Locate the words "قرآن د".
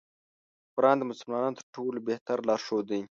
0.75-1.03